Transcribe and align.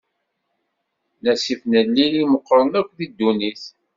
D 1.23 1.25
asif 1.31 1.61
n 1.65 1.71
Nnil 1.87 2.13
i 2.17 2.21
imeqqren 2.25 2.69
akk 2.79 2.89
deg 2.99 3.09
ddunnit. 3.11 3.63